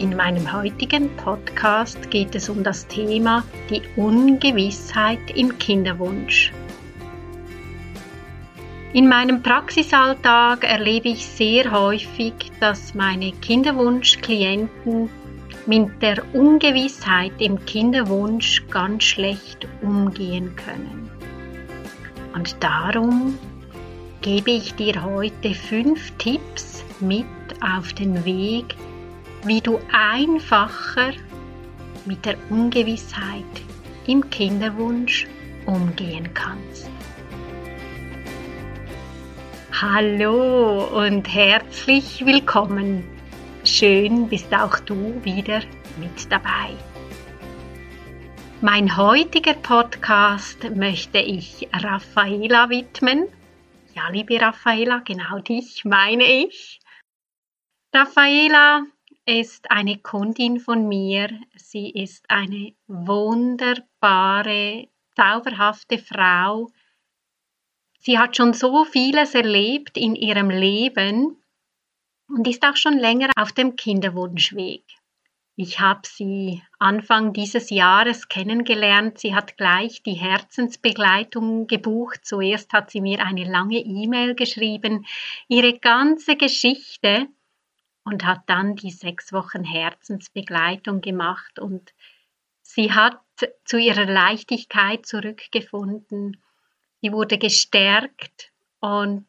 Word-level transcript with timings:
In 0.00 0.16
meinem 0.16 0.50
heutigen 0.50 1.14
Podcast 1.16 2.10
geht 2.10 2.34
es 2.34 2.48
um 2.48 2.64
das 2.64 2.86
Thema 2.86 3.44
die 3.68 3.82
Ungewissheit 3.96 5.18
im 5.34 5.58
Kinderwunsch. 5.58 6.54
In 8.94 9.10
meinem 9.10 9.42
Praxisalltag 9.42 10.64
erlebe 10.64 11.10
ich 11.10 11.26
sehr 11.26 11.70
häufig, 11.70 12.32
dass 12.60 12.94
meine 12.94 13.32
Kinderwunschklienten 13.32 15.10
mit 15.66 16.00
der 16.00 16.24
Ungewissheit 16.34 17.32
im 17.38 17.62
Kinderwunsch 17.66 18.64
ganz 18.70 19.04
schlecht 19.04 19.68
umgehen 19.82 20.56
können. 20.56 21.10
Und 22.32 22.56
darum 22.64 23.38
gebe 24.22 24.52
ich 24.52 24.74
dir 24.76 25.04
heute 25.04 25.54
fünf 25.54 26.10
Tipps 26.16 26.82
mit 27.00 27.26
auf 27.60 27.92
den 27.92 28.24
Weg, 28.24 28.74
wie 29.44 29.60
du 29.60 29.80
einfacher 29.92 31.12
mit 32.04 32.24
der 32.24 32.36
Ungewissheit 32.50 33.44
im 34.06 34.28
Kinderwunsch 34.30 35.26
umgehen 35.66 36.32
kannst. 36.34 36.90
Hallo 39.72 40.84
und 41.04 41.26
herzlich 41.32 42.24
willkommen. 42.26 43.04
Schön 43.64 44.28
bist 44.28 44.52
auch 44.52 44.78
du 44.80 45.24
wieder 45.24 45.60
mit 45.98 46.30
dabei. 46.30 46.76
Mein 48.60 48.94
heutiger 48.94 49.54
Podcast 49.54 50.64
möchte 50.74 51.18
ich 51.18 51.66
Raffaela 51.72 52.68
widmen. 52.68 53.26
Ja, 53.94 54.10
liebe 54.10 54.38
Raffaela, 54.38 54.98
genau 54.98 55.38
dich 55.38 55.84
meine 55.86 56.24
ich. 56.24 56.80
Raffaela 57.94 58.82
ist 59.30 59.70
eine 59.70 59.98
Kundin 59.98 60.58
von 60.58 60.88
mir. 60.88 61.30
Sie 61.54 61.90
ist 61.90 62.28
eine 62.28 62.72
wunderbare, 62.88 64.88
zauberhafte 65.14 65.98
Frau. 65.98 66.68
Sie 68.00 68.18
hat 68.18 68.36
schon 68.36 68.54
so 68.54 68.84
vieles 68.84 69.36
erlebt 69.36 69.96
in 69.96 70.16
ihrem 70.16 70.50
Leben 70.50 71.36
und 72.26 72.48
ist 72.48 72.64
auch 72.64 72.74
schon 72.74 72.98
länger 72.98 73.30
auf 73.36 73.52
dem 73.52 73.76
Kinderwunschweg. 73.76 74.82
Ich 75.54 75.78
habe 75.78 76.00
sie 76.04 76.62
Anfang 76.80 77.32
dieses 77.32 77.70
Jahres 77.70 78.28
kennengelernt. 78.28 79.18
Sie 79.18 79.34
hat 79.34 79.56
gleich 79.56 80.02
die 80.02 80.14
Herzensbegleitung 80.14 81.68
gebucht. 81.68 82.20
Zuerst 82.24 82.72
hat 82.72 82.90
sie 82.90 83.00
mir 83.00 83.24
eine 83.24 83.44
lange 83.44 83.78
E-Mail 83.78 84.34
geschrieben, 84.34 85.06
ihre 85.46 85.78
ganze 85.78 86.34
Geschichte 86.34 87.28
und 88.10 88.24
hat 88.24 88.42
dann 88.46 88.74
die 88.74 88.90
sechs 88.90 89.32
Wochen 89.32 89.62
Herzensbegleitung 89.62 91.00
gemacht 91.00 91.60
und 91.60 91.94
sie 92.60 92.92
hat 92.92 93.20
zu 93.64 93.78
ihrer 93.78 94.04
Leichtigkeit 94.04 95.06
zurückgefunden. 95.06 96.42
Sie 97.00 97.12
wurde 97.12 97.38
gestärkt 97.38 98.52
und 98.80 99.26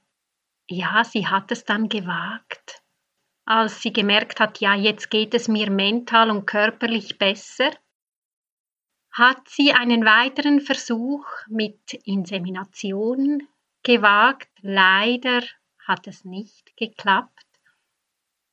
ja, 0.67 1.03
sie 1.03 1.27
hat 1.27 1.51
es 1.51 1.63
dann 1.63 1.89
gewagt. 1.89 2.81
Als 3.45 3.81
sie 3.81 3.93
gemerkt 3.93 4.39
hat, 4.39 4.59
ja, 4.59 4.73
jetzt 4.73 5.09
geht 5.09 5.33
es 5.33 5.47
mir 5.47 5.69
mental 5.69 6.31
und 6.31 6.45
körperlich 6.45 7.17
besser, 7.17 7.71
hat 9.11 9.47
sie 9.47 9.73
einen 9.73 10.05
weiteren 10.05 10.61
Versuch 10.61 11.25
mit 11.47 11.93
Insemination 12.05 13.47
gewagt. 13.83 14.49
Leider 14.61 15.41
hat 15.85 16.07
es 16.07 16.23
nicht 16.23 16.75
geklappt. 16.77 17.50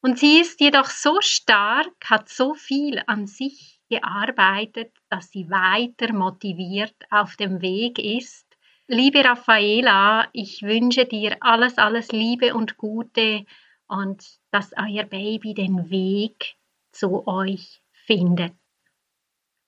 Und 0.01 0.19
sie 0.19 0.41
ist 0.41 0.61
jedoch 0.61 0.87
so 0.87 1.21
stark, 1.21 1.93
hat 2.05 2.29
so 2.29 2.55
viel 2.55 3.03
an 3.07 3.27
sich 3.27 3.81
gearbeitet, 3.91 4.93
dass 5.09 5.31
sie 5.31 5.51
weiter 5.51 6.13
motiviert 6.13 6.95
auf 7.11 7.37
dem 7.37 7.61
Weg 7.61 7.99
ist. 7.99 8.47
Liebe 8.87 9.25
Raffaela, 9.25 10.29
ich 10.33 10.63
wünsche 10.63 11.05
dir 11.05 11.37
alles, 11.41 11.79
alles 11.79 12.13
Liebe 12.13 12.55
und 12.55 12.77
Gute 12.77 13.45
und 13.87 14.25
dass 14.51 14.73
euer 14.77 15.05
Baby 15.05 15.55
den 15.55 15.91
Weg 15.91 16.55
zu 16.93 17.27
euch 17.27 17.83
findet. 17.93 18.55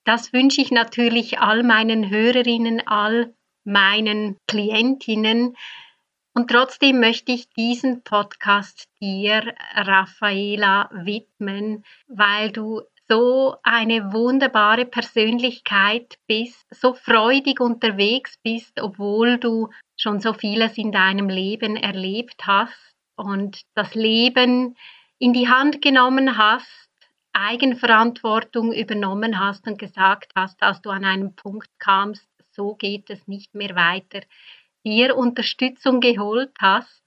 Das 0.04 0.32
wünsche 0.32 0.60
ich 0.60 0.70
natürlich 0.70 1.40
all 1.40 1.62
meinen 1.62 2.08
Hörerinnen, 2.08 2.86
all 2.86 3.34
meinen 3.64 4.38
Klientinnen, 4.46 5.56
und 6.34 6.48
trotzdem 6.48 7.00
möchte 7.00 7.32
ich 7.32 7.50
diesen 7.50 8.02
Podcast 8.02 8.88
dir, 9.00 9.54
Raffaela, 9.74 10.88
widmen, 10.92 11.84
weil 12.06 12.50
du 12.52 12.82
so 13.08 13.56
eine 13.64 14.12
wunderbare 14.12 14.86
Persönlichkeit 14.86 16.18
bist, 16.28 16.64
so 16.70 16.94
freudig 16.94 17.60
unterwegs 17.60 18.38
bist, 18.44 18.80
obwohl 18.80 19.38
du 19.38 19.68
schon 19.96 20.20
so 20.20 20.32
vieles 20.32 20.78
in 20.78 20.92
deinem 20.92 21.28
Leben 21.28 21.76
erlebt 21.76 22.46
hast 22.46 22.94
und 23.16 23.62
das 23.74 23.96
Leben 23.96 24.76
in 25.18 25.32
die 25.32 25.48
Hand 25.48 25.82
genommen 25.82 26.38
hast, 26.38 26.88
Eigenverantwortung 27.32 28.72
übernommen 28.72 29.40
hast 29.40 29.66
und 29.66 29.78
gesagt 29.78 30.32
hast, 30.36 30.62
als 30.62 30.80
du 30.80 30.90
an 30.90 31.04
einen 31.04 31.34
Punkt 31.34 31.70
kamst, 31.80 32.28
so 32.52 32.76
geht 32.76 33.10
es 33.10 33.26
nicht 33.26 33.54
mehr 33.54 33.74
weiter 33.74 34.20
dir 34.84 35.16
Unterstützung 35.16 36.00
geholt 36.00 36.52
hast, 36.58 37.02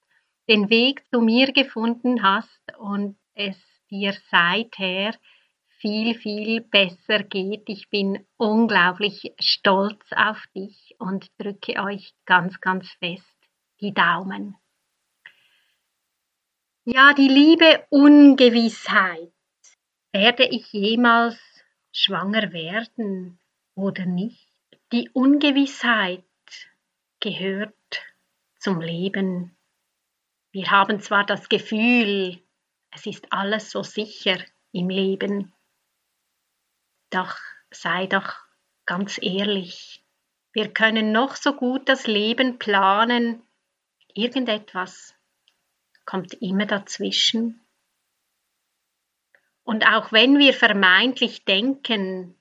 den 0.47 0.69
Weg 0.69 1.03
zu 1.09 1.21
mir 1.21 1.51
gefunden 1.51 2.23
hast 2.23 2.61
und 2.77 3.17
es 3.33 3.57
dir 3.89 4.13
seither 4.29 5.15
viel, 5.79 6.15
viel 6.15 6.61
besser 6.61 7.23
geht. 7.23 7.63
Ich 7.67 7.89
bin 7.89 8.25
unglaublich 8.37 9.33
stolz 9.39 10.03
auf 10.11 10.41
dich 10.55 10.95
und 10.97 11.27
drücke 11.37 11.81
euch 11.81 12.13
ganz, 12.25 12.59
ganz 12.61 12.89
fest 12.99 13.25
die 13.81 13.93
Daumen. 13.93 14.55
Ja, 16.85 17.13
die 17.13 17.27
liebe 17.27 17.85
Ungewissheit. 17.89 19.31
Werde 20.11 20.45
ich 20.45 20.71
jemals 20.71 21.37
schwanger 21.91 22.53
werden 22.53 23.39
oder 23.73 24.05
nicht? 24.05 24.47
Die 24.91 25.09
Ungewissheit 25.11 26.23
gehört 27.23 28.03
zum 28.59 28.81
Leben. 28.81 29.57
Wir 30.51 30.71
haben 30.71 30.99
zwar 30.99 31.25
das 31.25 31.47
Gefühl, 31.47 32.43
es 32.91 33.05
ist 33.05 33.31
alles 33.31 33.71
so 33.71 33.81
sicher 33.81 34.37
im 34.73 34.89
Leben, 34.89 35.53
doch 37.11 37.37
sei 37.71 38.07
doch 38.07 38.35
ganz 38.85 39.17
ehrlich, 39.21 40.03
wir 40.51 40.73
können 40.73 41.13
noch 41.13 41.37
so 41.37 41.53
gut 41.53 41.87
das 41.87 42.07
Leben 42.07 42.59
planen, 42.59 43.41
irgendetwas 44.13 45.15
kommt 46.05 46.33
immer 46.41 46.65
dazwischen. 46.65 47.65
Und 49.63 49.87
auch 49.87 50.11
wenn 50.11 50.39
wir 50.39 50.53
vermeintlich 50.53 51.45
denken, 51.45 52.35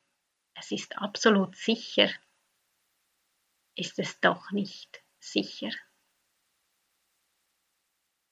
es 0.55 0.73
ist 0.73 0.99
absolut 0.99 1.55
sicher, 1.55 2.11
ist 3.74 3.98
es 3.98 4.20
doch 4.20 4.50
nicht 4.50 5.02
sicher. 5.19 5.70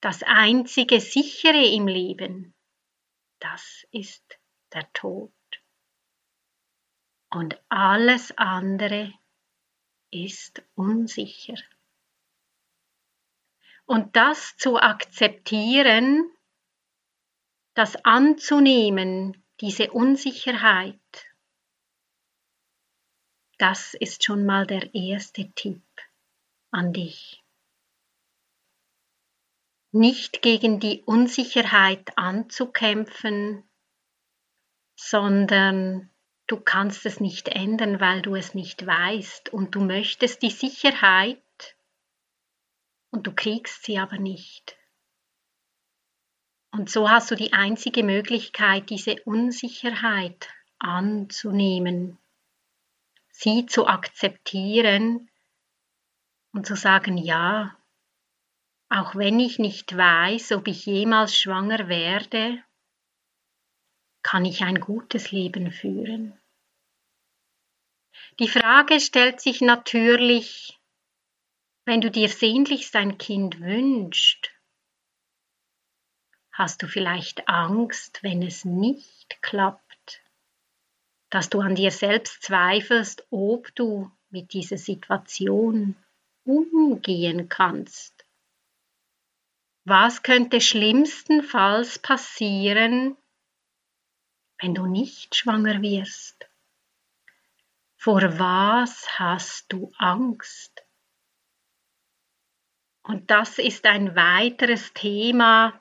Das 0.01 0.23
einzige 0.23 1.01
sichere 1.01 1.65
im 1.75 1.87
Leben, 1.87 2.55
das 3.39 3.87
ist 3.91 4.39
der 4.73 4.91
Tod. 4.93 5.33
Und 7.31 7.61
alles 7.69 8.37
andere 8.37 9.13
ist 10.11 10.63
unsicher. 10.75 11.57
Und 13.85 14.17
das 14.17 14.57
zu 14.57 14.79
akzeptieren, 14.79 16.31
das 17.75 17.97
anzunehmen, 18.05 19.45
diese 19.61 19.91
Unsicherheit, 19.91 21.30
das 23.61 23.95
ist 23.95 24.25
schon 24.25 24.47
mal 24.47 24.67
der 24.67 24.95
erste 24.95 25.51
Tipp 25.53 25.83
an 26.71 26.93
dich. 26.93 27.43
Nicht 29.93 30.41
gegen 30.41 30.81
die 30.81 31.03
Unsicherheit 31.03 32.17
anzukämpfen, 32.17 33.65
sondern 34.97 36.11
du 36.47 36.59
kannst 36.59 37.05
es 37.05 37.21
nicht 37.21 37.49
ändern, 37.49 38.01
weil 38.01 38.23
du 38.23 38.35
es 38.35 38.55
nicht 38.55 38.87
weißt 38.87 39.53
und 39.53 39.75
du 39.75 39.81
möchtest 39.81 40.43
die 40.43 40.51
Sicherheit 40.51 41.43
und 43.11 43.27
du 43.27 43.35
kriegst 43.35 43.85
sie 43.85 43.99
aber 43.99 44.19
nicht. 44.19 44.77
Und 46.73 46.89
so 46.89 47.11
hast 47.11 47.31
du 47.31 47.35
die 47.35 47.53
einzige 47.53 48.05
Möglichkeit, 48.05 48.91
diese 48.91 49.21
Unsicherheit 49.25 50.49
anzunehmen, 50.79 52.20
sie 53.41 53.65
zu 53.65 53.87
akzeptieren 53.87 55.31
und 56.53 56.67
zu 56.67 56.77
sagen, 56.77 57.17
ja, 57.17 57.75
auch 58.91 59.15
wenn 59.15 59.41
ich 59.41 59.59
nicht 59.59 59.97
weiß, 59.97 60.53
ob 60.53 60.69
ich 60.69 60.85
jemals 60.85 61.35
schwanger 61.37 61.89
werde, 61.89 62.63
kann 64.23 64.45
ich 64.45 64.63
ein 64.63 64.81
gutes 64.81 65.33
Leben 65.33 65.73
führen. 65.73 66.39
Die 68.39 68.49
Frage 68.49 69.01
stellt 69.01 69.41
sich 69.41 69.63
natürlich, 69.63 70.79
wenn 71.87 72.03
du 72.03 72.11
dir 72.11 72.29
sehnlichst 72.29 72.95
ein 72.95 73.17
Kind 73.17 73.61
wünschst, 73.61 74.51
hast 76.53 76.83
du 76.83 76.89
vielleicht 76.89 77.49
Angst, 77.49 78.23
wenn 78.23 78.43
es 78.43 78.67
nicht 78.67 79.41
klappt, 79.41 79.90
dass 81.31 81.49
du 81.49 81.61
an 81.61 81.77
dir 81.77 81.91
selbst 81.91 82.43
zweifelst, 82.43 83.27
ob 83.31 83.75
du 83.75 84.11
mit 84.31 84.53
dieser 84.53 84.79
Situation 84.79 85.97
umgehen 86.45 87.49
kannst. 87.49 88.27
Was 89.85 90.23
könnte 90.23 90.61
schlimmstenfalls 90.61 91.99
passieren, 91.99 93.17
wenn 94.61 94.75
du 94.75 94.87
nicht 94.87 95.35
schwanger 95.35 95.81
wirst? 95.81 96.49
Vor 97.97 98.39
was 98.39 99.19
hast 99.19 99.73
du 99.73 99.93
Angst? 99.99 100.85
Und 103.03 103.31
das 103.31 103.59
ist 103.59 103.87
ein 103.87 104.15
weiteres 104.15 104.93
Thema, 104.93 105.80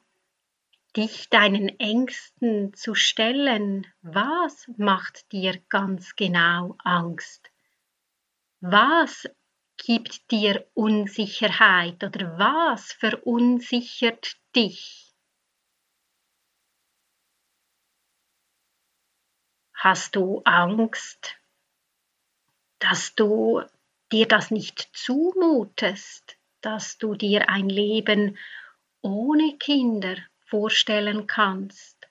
dich 0.95 1.29
deinen 1.29 1.69
Ängsten 1.79 2.73
zu 2.73 2.95
stellen. 2.95 3.87
Was 4.01 4.69
macht 4.77 5.31
dir 5.31 5.59
ganz 5.69 6.15
genau 6.15 6.75
Angst? 6.83 7.51
Was 8.61 9.29
gibt 9.77 10.31
dir 10.31 10.67
Unsicherheit 10.73 12.03
oder 12.03 12.37
was 12.37 12.91
verunsichert 12.91 14.37
dich? 14.55 15.13
Hast 19.73 20.17
du 20.17 20.41
Angst, 20.43 21.37
dass 22.79 23.15
du 23.15 23.61
dir 24.11 24.27
das 24.27 24.51
nicht 24.51 24.89
zumutest, 24.93 26.37
dass 26.59 26.97
du 26.97 27.15
dir 27.15 27.47
ein 27.47 27.69
Leben 27.69 28.37
ohne 29.01 29.57
Kinder 29.57 30.17
vorstellen 30.49 31.27
kannst. 31.27 32.09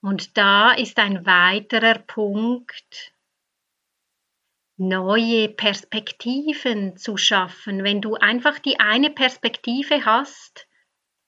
Und 0.00 0.36
da 0.36 0.72
ist 0.72 0.98
ein 0.98 1.26
weiterer 1.26 1.98
Punkt, 1.98 3.12
neue 4.76 5.48
Perspektiven 5.48 6.96
zu 6.96 7.16
schaffen. 7.16 7.82
Wenn 7.82 8.00
du 8.00 8.14
einfach 8.14 8.58
die 8.60 8.78
eine 8.78 9.10
Perspektive 9.10 10.04
hast, 10.04 10.68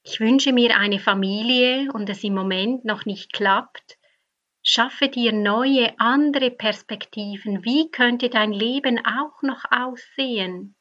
ich 0.03 0.21
wünsche 0.21 0.53
mir 0.53 0.77
eine 0.77 1.01
Familie 1.01 1.93
und 1.93 2.09
es 2.09 2.23
im 2.23 2.35
Moment 2.35 2.85
noch 2.85 3.05
nicht 3.07 3.33
klappt, 3.33 3.99
Schaffe 4.63 5.09
dir 5.09 5.33
neue, 5.33 5.99
andere 5.99 6.51
Perspektiven. 6.51 7.65
Wie 7.65 7.91
könnte 7.91 8.29
dein 8.29 8.53
Leben 8.53 8.99
auch 9.07 9.41
noch 9.41 9.65
aussehen? 9.71 10.77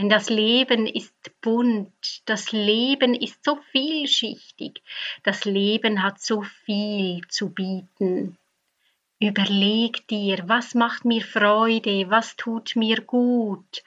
Denn 0.00 0.08
das 0.08 0.30
Leben 0.30 0.86
ist 0.86 1.14
bunt, 1.42 2.22
das 2.24 2.52
Leben 2.52 3.14
ist 3.14 3.44
so 3.44 3.56
vielschichtig, 3.70 4.82
das 5.24 5.44
Leben 5.44 6.02
hat 6.02 6.22
so 6.22 6.40
viel 6.40 7.20
zu 7.28 7.50
bieten. 7.50 8.38
Überleg 9.18 10.08
dir, 10.08 10.44
was 10.46 10.74
macht 10.74 11.04
mir 11.04 11.20
Freude, 11.20 12.08
was 12.08 12.36
tut 12.36 12.76
mir 12.76 13.02
gut, 13.02 13.82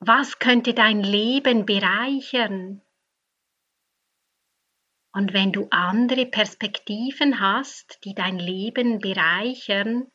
was 0.00 0.40
könnte 0.40 0.74
dein 0.74 1.00
Leben 1.00 1.64
bereichern? 1.64 2.82
Und 5.12 5.32
wenn 5.32 5.52
du 5.52 5.68
andere 5.70 6.26
Perspektiven 6.26 7.38
hast, 7.38 8.00
die 8.02 8.14
dein 8.16 8.40
Leben 8.40 8.98
bereichern, 8.98 10.10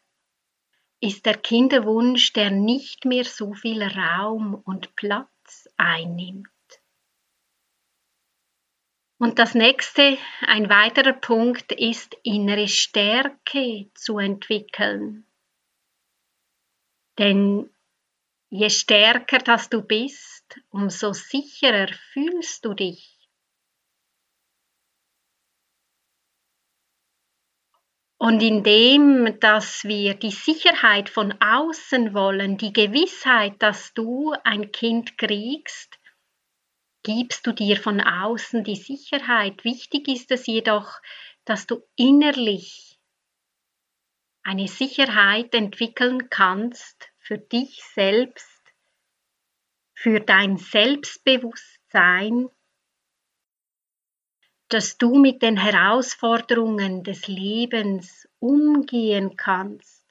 ist 1.02 1.26
der 1.26 1.38
Kinderwunsch, 1.38 2.32
der 2.34 2.52
nicht 2.52 3.06
mehr 3.06 3.26
so 3.26 3.54
viel 3.54 3.82
Raum 3.84 4.54
und 4.54 4.96
Platz 4.96 5.68
einnimmt. 5.76 6.48
Und 9.18 9.38
das 9.38 9.54
nächste, 9.54 10.18
ein 10.42 10.70
weiterer 10.70 11.14
Punkt 11.14 11.72
ist 11.72 12.16
innere 12.24 12.68
Stärke 12.68 13.90
zu 13.94 14.18
entwickeln. 14.18 15.28
Denn 17.18 17.70
je 18.50 18.70
stärker 18.70 19.40
das 19.40 19.70
du 19.70 19.82
bist, 19.82 20.60
umso 20.70 21.14
sicherer 21.14 21.94
fühlst 22.14 22.66
du 22.66 22.74
dich. 22.74 23.21
Und 28.22 28.44
indem, 28.44 29.40
dass 29.40 29.84
wir 29.84 30.14
die 30.14 30.30
Sicherheit 30.30 31.10
von 31.10 31.34
außen 31.42 32.14
wollen, 32.14 32.56
die 32.56 32.72
Gewissheit, 32.72 33.56
dass 33.58 33.96
du 33.96 34.36
ein 34.44 34.72
Kind 34.72 35.18
kriegst, 35.18 35.98
gibst 37.02 37.48
du 37.48 37.52
dir 37.52 37.78
von 37.78 38.00
außen 38.00 38.64
die 38.64 38.76
Sicherheit. 38.76 39.64
Wichtig 39.64 40.08
ist 40.08 40.30
es 40.30 40.46
jedoch, 40.46 41.02
dass 41.46 41.66
du 41.66 41.82
innerlich 41.96 43.00
eine 44.44 44.68
Sicherheit 44.68 45.56
entwickeln 45.56 46.30
kannst 46.30 47.10
für 47.18 47.40
dich 47.40 47.82
selbst, 47.96 48.62
für 49.96 50.20
dein 50.20 50.58
Selbstbewusstsein, 50.58 52.50
dass 54.74 54.98
du 54.98 55.20
mit 55.20 55.42
den 55.42 55.58
Herausforderungen 55.58 57.04
des 57.04 57.28
Lebens 57.28 58.28
umgehen 58.40 59.36
kannst, 59.36 60.06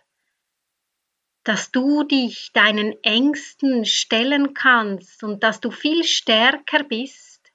dass 1.45 1.71
du 1.71 2.05
dich 2.05 2.53
deinen 2.53 2.93
Ängsten 3.03 3.87
stellen 3.87 4.53
kannst 4.53 5.25
und 5.25 5.43
dass 5.43 5.61
du 5.61 5.71
viel 5.71 6.05
stärker 6.05 6.85
bist, 6.85 7.51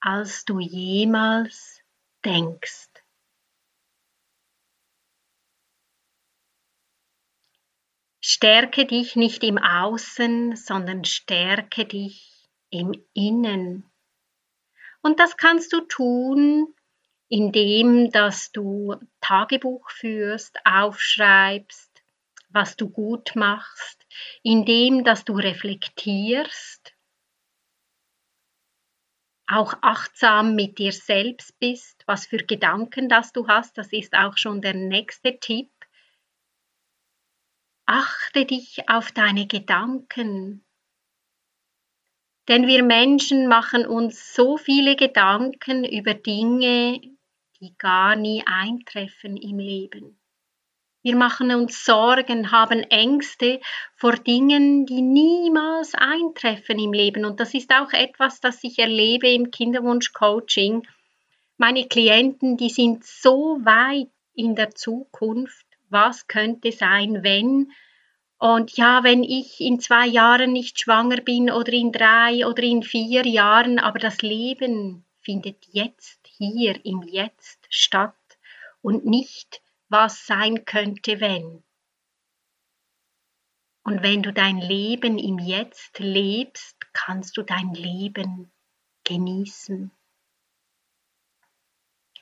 als 0.00 0.46
du 0.46 0.58
jemals 0.58 1.82
denkst. 2.24 2.88
Stärke 8.22 8.86
dich 8.86 9.16
nicht 9.16 9.44
im 9.44 9.58
Außen, 9.58 10.56
sondern 10.56 11.04
stärke 11.04 11.84
dich 11.84 12.48
im 12.70 12.94
Innen. 13.12 13.91
Und 15.02 15.18
das 15.18 15.36
kannst 15.36 15.72
du 15.72 15.80
tun, 15.80 16.74
indem 17.28 18.10
dass 18.10 18.52
du 18.52 18.96
Tagebuch 19.20 19.90
führst, 19.90 20.58
aufschreibst, 20.64 22.02
was 22.50 22.76
du 22.76 22.88
gut 22.88 23.34
machst, 23.34 24.06
indem 24.42 25.04
dass 25.04 25.24
du 25.24 25.34
reflektierst, 25.34 26.94
auch 29.46 29.74
achtsam 29.82 30.54
mit 30.54 30.78
dir 30.78 30.92
selbst 30.92 31.58
bist, 31.58 32.04
was 32.06 32.26
für 32.26 32.38
Gedanken 32.38 33.08
das 33.08 33.32
du 33.32 33.48
hast, 33.48 33.76
das 33.76 33.92
ist 33.92 34.14
auch 34.14 34.36
schon 34.36 34.62
der 34.62 34.74
nächste 34.74 35.38
Tipp. 35.38 35.70
Achte 37.86 38.46
dich 38.46 38.88
auf 38.88 39.12
deine 39.12 39.46
Gedanken. 39.46 40.64
Denn 42.48 42.66
wir 42.66 42.82
Menschen 42.82 43.46
machen 43.46 43.86
uns 43.86 44.34
so 44.34 44.56
viele 44.56 44.96
Gedanken 44.96 45.84
über 45.84 46.14
Dinge, 46.14 47.00
die 47.60 47.74
gar 47.78 48.16
nie 48.16 48.42
eintreffen 48.44 49.36
im 49.36 49.58
Leben. 49.58 50.18
Wir 51.04 51.16
machen 51.16 51.52
uns 51.52 51.84
Sorgen, 51.84 52.52
haben 52.52 52.80
Ängste 52.84 53.60
vor 53.96 54.12
Dingen, 54.12 54.86
die 54.86 55.02
niemals 55.02 55.94
eintreffen 55.94 56.78
im 56.78 56.92
Leben. 56.92 57.24
Und 57.24 57.40
das 57.40 57.54
ist 57.54 57.72
auch 57.72 57.92
etwas, 57.92 58.40
das 58.40 58.62
ich 58.62 58.78
erlebe 58.78 59.28
im 59.28 59.50
Kinderwunsch-Coaching. 59.50 60.86
Meine 61.56 61.86
Klienten, 61.86 62.56
die 62.56 62.70
sind 62.70 63.04
so 63.04 63.58
weit 63.64 64.10
in 64.34 64.54
der 64.54 64.70
Zukunft. 64.70 65.66
Was 65.90 66.28
könnte 66.28 66.70
sein, 66.70 67.24
wenn? 67.24 67.72
Und 68.42 68.76
ja, 68.76 69.04
wenn 69.04 69.22
ich 69.22 69.60
in 69.60 69.78
zwei 69.78 70.04
Jahren 70.04 70.52
nicht 70.52 70.80
schwanger 70.80 71.18
bin 71.18 71.48
oder 71.48 71.72
in 71.72 71.92
drei 71.92 72.44
oder 72.44 72.64
in 72.64 72.82
vier 72.82 73.24
Jahren, 73.24 73.78
aber 73.78 74.00
das 74.00 74.20
Leben 74.20 75.04
findet 75.20 75.64
jetzt, 75.70 76.18
hier 76.26 76.84
im 76.84 77.04
Jetzt 77.04 77.64
statt. 77.70 78.16
und 78.80 79.06
nicht, 79.06 79.62
was 79.88 80.26
sein 80.26 80.64
könnte, 80.64 81.20
wenn. 81.20 81.62
Und 83.84 84.02
wenn 84.02 84.24
du 84.24 84.32
dein 84.32 84.58
Leben 84.58 85.18
im 85.18 85.38
Jetzt 85.38 86.00
lebst, 86.00 86.76
kannst 86.92 87.36
du 87.36 87.44
dein 87.44 87.72
Leben 87.74 88.50
genießen. 89.04 89.92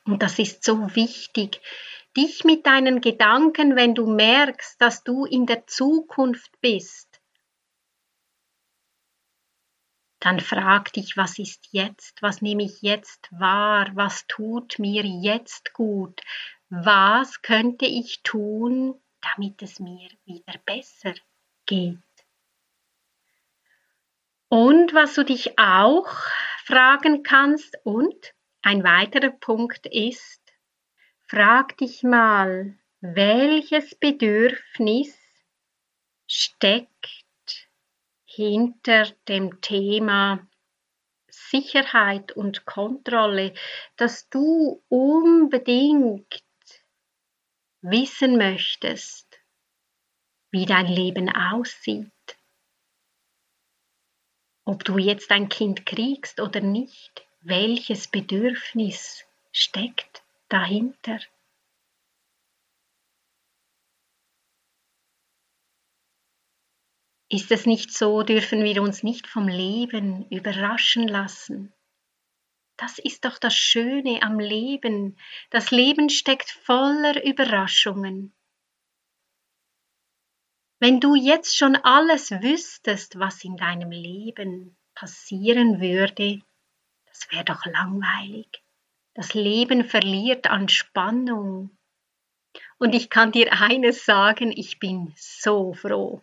Und 0.04 0.22
das 0.22 0.38
ist 0.38 0.64
so 0.64 0.94
wichtig, 0.94 1.62
dich 2.16 2.44
mit 2.44 2.66
deinen 2.66 3.00
Gedanken, 3.00 3.76
wenn 3.76 3.94
du 3.94 4.06
merkst, 4.06 4.80
dass 4.80 5.04
du 5.04 5.24
in 5.24 5.46
der 5.46 5.66
Zukunft 5.66 6.60
bist, 6.60 7.20
dann 10.20 10.38
frag 10.38 10.92
dich, 10.92 11.16
was 11.16 11.38
ist 11.38 11.68
jetzt, 11.70 12.20
was 12.22 12.42
nehme 12.42 12.62
ich 12.62 12.82
jetzt 12.82 13.28
wahr, 13.32 13.90
was 13.94 14.26
tut 14.26 14.78
mir 14.78 15.02
jetzt 15.04 15.72
gut, 15.72 16.20
was 16.68 17.40
könnte 17.42 17.86
ich 17.86 18.22
tun, 18.22 19.00
damit 19.22 19.62
es 19.62 19.80
mir 19.80 20.10
wieder 20.24 20.58
besser 20.66 21.14
geht. 21.66 21.98
Und 24.48 24.92
was 24.94 25.14
du 25.14 25.24
dich 25.24 25.58
auch 25.58 26.08
fragen 26.64 27.22
kannst 27.22 27.78
und 27.84 28.34
ein 28.62 28.84
weiterer 28.84 29.30
Punkt 29.30 29.86
ist, 29.86 30.39
frag 31.30 31.76
dich 31.76 32.02
mal, 32.02 32.76
welches 33.00 33.94
Bedürfnis 33.94 35.16
steckt 36.26 37.68
hinter 38.24 39.08
dem 39.28 39.60
Thema 39.60 40.44
Sicherheit 41.28 42.32
und 42.32 42.64
Kontrolle, 42.64 43.54
dass 43.94 44.28
du 44.28 44.82
unbedingt 44.88 46.42
wissen 47.80 48.36
möchtest, 48.36 49.38
wie 50.50 50.66
dein 50.66 50.86
Leben 50.86 51.32
aussieht. 51.32 52.10
Ob 54.64 54.82
du 54.82 54.98
jetzt 54.98 55.30
ein 55.30 55.48
Kind 55.48 55.86
kriegst 55.86 56.40
oder 56.40 56.60
nicht, 56.60 57.24
welches 57.40 58.08
Bedürfnis 58.08 59.24
steckt 59.52 60.24
dahinter? 60.52 61.18
Ist 67.32 67.52
es 67.52 67.64
nicht 67.64 67.92
so, 67.96 68.22
dürfen 68.24 68.64
wir 68.64 68.82
uns 68.82 69.04
nicht 69.04 69.28
vom 69.28 69.46
Leben 69.46 70.28
überraschen 70.30 71.06
lassen? 71.06 71.72
Das 72.76 72.98
ist 72.98 73.24
doch 73.24 73.38
das 73.38 73.54
Schöne 73.54 74.22
am 74.22 74.40
Leben. 74.40 75.16
Das 75.50 75.70
Leben 75.70 76.10
steckt 76.10 76.50
voller 76.50 77.24
Überraschungen. 77.24 78.34
Wenn 80.80 80.98
du 80.98 81.14
jetzt 81.14 81.56
schon 81.56 81.76
alles 81.76 82.30
wüsstest, 82.30 83.18
was 83.18 83.44
in 83.44 83.56
deinem 83.56 83.90
Leben 83.90 84.76
passieren 84.94 85.80
würde, 85.80 86.40
das 87.04 87.30
wäre 87.30 87.44
doch 87.44 87.66
langweilig. 87.66 88.62
Das 89.14 89.34
Leben 89.34 89.84
verliert 89.84 90.46
an 90.46 90.68
Spannung. 90.68 91.76
Und 92.78 92.94
ich 92.94 93.10
kann 93.10 93.32
dir 93.32 93.52
eines 93.52 94.04
sagen, 94.04 94.52
ich 94.52 94.78
bin 94.78 95.12
so 95.16 95.74
froh. 95.74 96.22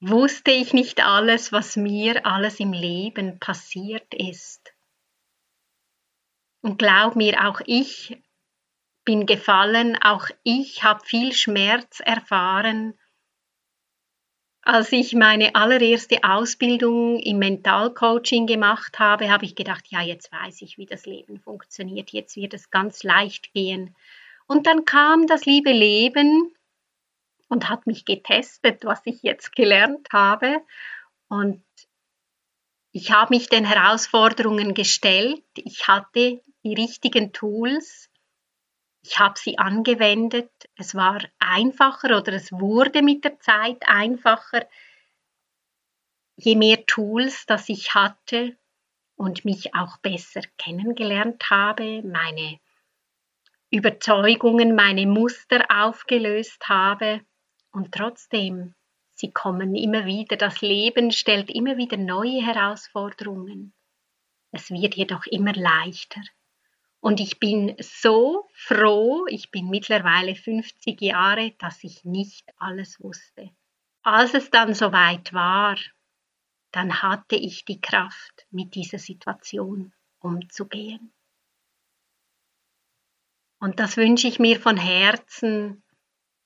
Wusste 0.00 0.50
ich 0.50 0.72
nicht 0.72 1.04
alles, 1.04 1.52
was 1.52 1.76
mir 1.76 2.26
alles 2.26 2.60
im 2.60 2.72
Leben 2.72 3.38
passiert 3.38 4.12
ist. 4.14 4.74
Und 6.62 6.78
glaub 6.78 7.16
mir, 7.16 7.46
auch 7.46 7.60
ich 7.64 8.18
bin 9.04 9.26
gefallen, 9.26 9.96
auch 10.02 10.28
ich 10.42 10.82
habe 10.82 11.04
viel 11.04 11.32
Schmerz 11.32 12.00
erfahren 12.00 12.99
als 14.62 14.92
ich 14.92 15.14
meine 15.14 15.54
allererste 15.54 16.22
Ausbildung 16.22 17.18
im 17.18 17.38
Mentalcoaching 17.38 18.46
gemacht 18.46 18.98
habe, 18.98 19.30
habe 19.30 19.44
ich 19.44 19.54
gedacht, 19.54 19.84
ja, 19.88 20.02
jetzt 20.02 20.30
weiß 20.32 20.62
ich, 20.62 20.76
wie 20.76 20.86
das 20.86 21.06
Leben 21.06 21.40
funktioniert, 21.40 22.10
jetzt 22.10 22.36
wird 22.36 22.52
es 22.54 22.70
ganz 22.70 23.02
leicht 23.02 23.52
gehen. 23.54 23.96
Und 24.46 24.66
dann 24.66 24.84
kam 24.84 25.26
das 25.26 25.46
liebe 25.46 25.72
Leben 25.72 26.52
und 27.48 27.68
hat 27.68 27.86
mich 27.86 28.04
getestet, 28.04 28.84
was 28.84 29.00
ich 29.04 29.22
jetzt 29.22 29.56
gelernt 29.56 30.08
habe. 30.12 30.60
Und 31.28 31.62
ich 32.92 33.12
habe 33.12 33.34
mich 33.34 33.48
den 33.48 33.64
Herausforderungen 33.64 34.74
gestellt. 34.74 35.42
Ich 35.54 35.88
hatte 35.88 36.42
die 36.64 36.74
richtigen 36.74 37.32
Tools 37.32 38.09
ich 39.02 39.18
habe 39.18 39.38
sie 39.38 39.58
angewendet. 39.58 40.50
Es 40.76 40.94
war 40.94 41.22
einfacher 41.38 42.18
oder 42.18 42.32
es 42.34 42.52
wurde 42.52 43.02
mit 43.02 43.24
der 43.24 43.38
Zeit 43.40 43.82
einfacher, 43.86 44.66
je 46.36 46.56
mehr 46.56 46.84
Tools, 46.86 47.46
das 47.46 47.68
ich 47.68 47.94
hatte 47.94 48.56
und 49.16 49.44
mich 49.44 49.74
auch 49.74 49.98
besser 49.98 50.42
kennengelernt 50.58 51.50
habe, 51.50 52.02
meine 52.02 52.58
Überzeugungen, 53.70 54.74
meine 54.74 55.06
Muster 55.06 55.64
aufgelöst 55.68 56.68
habe 56.68 57.20
und 57.70 57.92
trotzdem, 57.92 58.74
sie 59.14 59.30
kommen 59.30 59.74
immer 59.74 60.06
wieder, 60.06 60.36
das 60.36 60.60
Leben 60.60 61.12
stellt 61.12 61.50
immer 61.50 61.76
wieder 61.76 61.96
neue 61.96 62.44
Herausforderungen. 62.44 63.74
Es 64.50 64.70
wird 64.70 64.96
jedoch 64.96 65.26
immer 65.26 65.52
leichter. 65.52 66.20
Und 67.00 67.18
ich 67.18 67.38
bin 67.38 67.74
so 67.80 68.48
froh, 68.52 69.26
ich 69.28 69.50
bin 69.50 69.70
mittlerweile 69.70 70.34
50 70.34 71.00
Jahre, 71.00 71.52
dass 71.58 71.82
ich 71.82 72.04
nicht 72.04 72.52
alles 72.58 73.00
wusste. 73.00 73.50
Als 74.02 74.34
es 74.34 74.50
dann 74.50 74.74
soweit 74.74 75.32
war, 75.32 75.76
dann 76.72 77.02
hatte 77.02 77.36
ich 77.36 77.64
die 77.64 77.80
Kraft, 77.80 78.46
mit 78.50 78.74
dieser 78.74 78.98
Situation 78.98 79.92
umzugehen. 80.20 81.12
Und 83.58 83.80
das 83.80 83.96
wünsche 83.96 84.28
ich 84.28 84.38
mir 84.38 84.60
von 84.60 84.76
Herzen, 84.76 85.82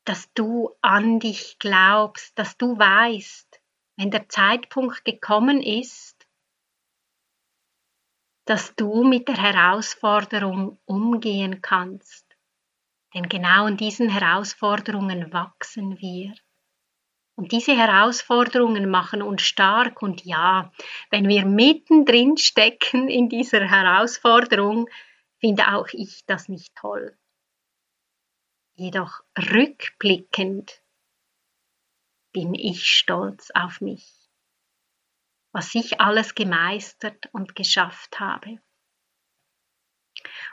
dass 0.05 0.33
du 0.35 0.71
an 0.83 1.21
dich 1.21 1.59
glaubst, 1.59 2.39
dass 2.39 2.57
du 2.57 2.79
weißt, 2.79 3.61
wenn 3.97 4.11
der 4.11 4.29
Zeitpunkt 4.29 5.05
gekommen 5.05 5.63
ist, 5.63 6.14
dass 8.45 8.75
du 8.77 9.05
mit 9.05 9.29
der 9.29 9.37
Herausforderung 9.37 10.79
umgehen 10.85 11.63
kannst. 11.63 12.27
Denn 13.15 13.29
genau 13.29 13.67
in 13.67 13.77
diesen 13.77 14.09
Herausforderungen 14.09 15.33
wachsen 15.33 15.99
wir. 15.99 16.35
Und 17.37 17.53
diese 17.53 17.77
Herausforderungen 17.77 18.89
machen 18.89 19.23
uns 19.23 19.43
stark 19.43 20.03
und 20.03 20.25
ja, 20.25 20.73
wenn 21.11 21.29
wir 21.29 21.45
mittendrin 21.47 22.37
stecken 22.37 23.09
in 23.09 23.29
dieser 23.29 23.65
Herausforderung, 23.67 24.89
finde 25.41 25.75
auch 25.75 25.89
ich 25.93 26.25
das 26.27 26.49
nicht 26.49 26.75
toll. 26.77 27.17
Jedoch 28.75 29.21
rückblickend 29.37 30.81
bin 32.33 32.55
ich 32.55 32.87
stolz 32.87 33.51
auf 33.53 33.81
mich 33.81 34.24
was 35.55 35.73
ich 35.77 36.01
alles 36.01 36.35
gemeistert 36.35 37.29
und 37.33 37.55
geschafft 37.55 38.19
habe. 38.19 38.59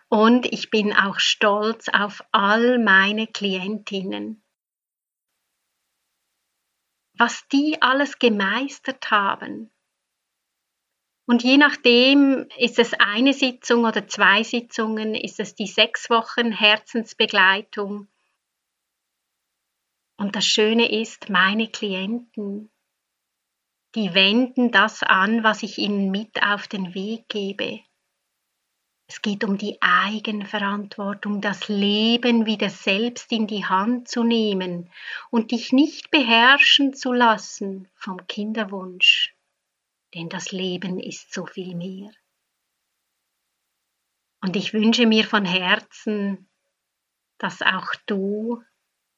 Und 0.10 0.46
ich 0.46 0.70
bin 0.70 0.93
auch 0.93 1.20
stolz 1.20 1.89
auf 1.89 2.24
all 2.31 2.77
meine 2.77 3.25
Klientinnen, 3.25 4.43
was 7.17 7.48
die 7.48 7.81
alles 7.81 8.20
gemeistert 8.20 9.10
haben. 9.10 9.72
Und 11.25 11.43
je 11.43 11.58
nachdem 11.58 12.48
ist 12.58 12.77
es 12.77 12.93
eine 12.93 13.34
Sitzung 13.34 13.86
oder 13.86 14.08
zwei 14.08 14.43
Sitzungen, 14.43 15.15
ist 15.15 15.39
es 15.39 15.55
die 15.55 15.67
sechs 15.67 16.12
Wochen 16.12 16.51
Herzensbegleitung. 16.51 18.08
Und 20.17 20.36
das 20.36 20.46
Schöne 20.46 20.91
ist, 20.91 21.29
meine 21.29 21.70
Klienten, 21.70 22.70
die 23.95 24.13
wenden 24.13 24.71
das 24.71 25.03
an, 25.03 25.43
was 25.43 25.63
ich 25.63 25.77
ihnen 25.77 26.12
mit 26.12 26.41
auf 26.43 26.67
den 26.67 26.93
Weg 26.93 27.27
gebe. 27.27 27.81
Es 29.07 29.21
geht 29.21 29.43
um 29.43 29.57
die 29.57 29.77
Eigenverantwortung, 29.81 31.41
das 31.41 31.67
Leben 31.67 32.45
wieder 32.45 32.69
selbst 32.69 33.29
in 33.33 33.45
die 33.45 33.65
Hand 33.65 34.07
zu 34.07 34.24
nehmen 34.24 34.89
und 35.29 35.51
dich 35.51 35.74
nicht 35.74 36.12
beherrschen 36.12 36.93
zu 36.93 37.12
lassen 37.12 37.89
vom 37.93 38.25
Kinderwunsch, 38.27 39.36
denn 40.13 40.29
das 40.29 40.53
Leben 40.53 40.98
ist 40.98 41.33
so 41.33 41.45
viel 41.45 41.75
mehr. 41.75 42.12
Und 44.39 44.55
ich 44.55 44.74
wünsche 44.74 45.05
mir 45.05 45.25
von 45.25 45.43
Herzen, 45.43 46.50
dass 47.38 47.62
auch 47.62 47.93
du 48.05 48.63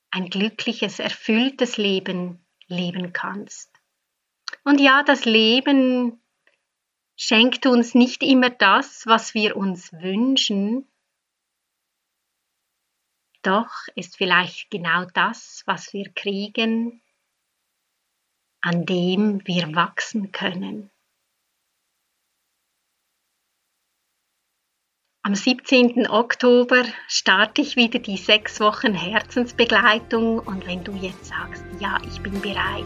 ein 0.09 0.29
glückliches, 0.29 0.97
erfülltes 0.99 1.77
Leben 1.77 2.45
leben 2.67 3.13
kannst. 3.13 3.72
Und 4.63 4.79
ja, 4.79 5.03
das 5.03 5.25
Leben 5.25 6.21
schenkt 7.15 7.65
uns 7.65 7.95
nicht 7.95 8.23
immer 8.23 8.49
das, 8.49 9.05
was 9.05 9.33
wir 9.33 9.55
uns 9.57 9.91
wünschen. 9.93 10.87
Doch 13.41 13.87
ist 13.95 14.17
vielleicht 14.17 14.71
genau 14.71 15.05
das, 15.13 15.63
was 15.65 15.93
wir 15.93 16.11
kriegen, 16.13 17.01
an 18.61 18.85
dem 18.85 19.45
wir 19.45 19.75
wachsen 19.75 20.31
können. 20.31 20.89
Am 25.25 25.35
17. 25.35 26.07
Oktober 26.09 26.83
starte 27.07 27.61
ich 27.61 27.77
wieder 27.77 27.99
die 27.99 28.17
sechs 28.17 28.59
Wochen 28.59 28.93
Herzensbegleitung 28.93 30.39
und 30.39 30.67
wenn 30.67 30.83
du 30.83 30.93
jetzt 30.95 31.25
sagst, 31.25 31.63
ja, 31.79 31.97
ich 32.05 32.21
bin 32.21 32.41
bereit, 32.41 32.83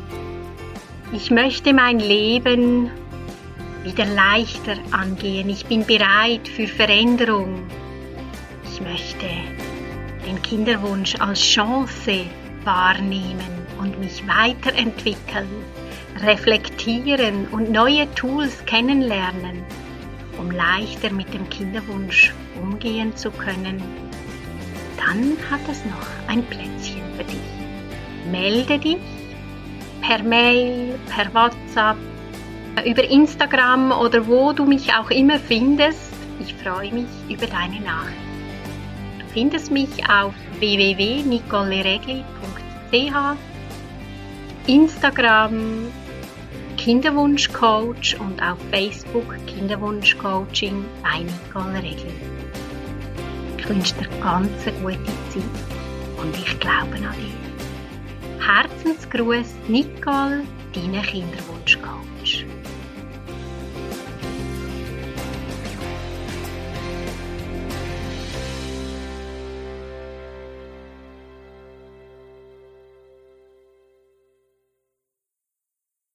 ich 1.12 1.32
möchte 1.32 1.74
mein 1.74 2.00
Leben 2.00 2.90
wieder 3.84 4.06
leichter 4.06 4.76
angehen, 4.92 5.50
ich 5.50 5.66
bin 5.66 5.86
bereit 5.86 6.48
für 6.48 6.68
Veränderung, 6.68 7.64
ich 8.70 8.82
möchte 8.82 9.26
den 10.26 10.42
Kinderwunsch 10.42 11.16
als 11.20 11.40
Chance 11.40 12.26
wahrnehmen 12.66 13.66
und 13.80 13.98
mich 14.00 14.28
weiterentwickeln, 14.28 15.48
reflektieren 16.22 17.48
und 17.52 17.72
neue 17.72 18.14
Tools 18.16 18.66
kennenlernen, 18.66 19.64
um 20.38 20.52
leichter 20.52 21.12
mit 21.12 21.34
dem 21.34 21.50
Kinderwunsch 21.50 22.34
umgehen 22.62 23.16
zu 23.16 23.32
können, 23.32 23.82
dann 24.98 25.38
hat 25.50 25.62
es 25.72 25.86
noch 25.86 26.28
ein 26.28 26.44
Plätzchen 26.44 27.02
für 27.16 27.24
dich. 27.24 27.40
Melde 28.30 28.78
dich 28.78 28.98
per 30.01 30.24
Mail, 30.24 30.98
per 31.10 31.34
WhatsApp, 31.34 31.98
über 32.86 33.04
Instagram 33.04 33.92
oder 33.92 34.25
wo 34.27 34.54
du 34.54 34.66
mich 34.66 34.94
auch 34.94 35.10
immer 35.10 35.39
findest. 35.39 36.13
Ich 36.39 36.54
freue 36.54 36.94
mich 36.94 37.08
über 37.30 37.48
deine 37.48 37.82
Nachricht 37.82 38.27
findest 39.38 39.72
mich 39.72 39.89
auf 40.10 40.34
www.nicoleregli.ch, 40.58 43.38
Instagram 44.66 45.92
Kinderwunschcoach 46.77 48.20
und 48.20 48.42
auf 48.42 48.58
Facebook 48.72 49.36
Kinderwunschcoaching 49.46 50.84
bei 51.04 51.20
Nicole 51.20 51.75
Regli. 51.75 52.16
Ich 53.60 53.70
wünsche 53.70 53.94
dir 53.94 54.08
ganz 54.24 54.50
eine 54.66 54.75
gute 54.82 55.06
Zeit 55.06 55.44
und 56.20 56.36
ich 56.36 56.60
glaube 56.60 56.96
an 56.96 57.13
dich. 57.22 57.37
Herzensgruß, 58.39 59.48
Nicole, 59.67 60.44
deine 60.74 61.01
Kinderwunschcoach. 61.01 61.87